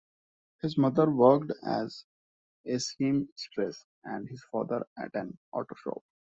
His 0.63 0.79
mother 0.79 1.11
worked 1.11 1.51
as 1.63 2.05
a 2.65 2.79
seamstress, 2.79 3.85
and 4.03 4.27
his 4.27 4.43
father 4.51 4.83
at 4.97 5.13
an 5.13 5.37
auto 5.53 5.75
shop. 5.75 6.01